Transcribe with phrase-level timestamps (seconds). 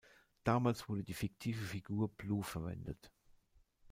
[0.43, 3.11] Damals wurde die fiktive Figur "Blue" verwendet.